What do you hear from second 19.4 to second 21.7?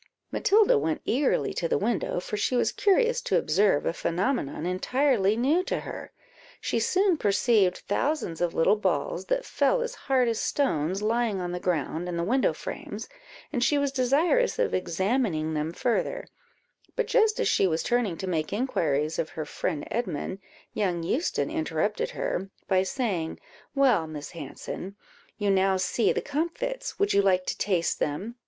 friend Edmund, young Euston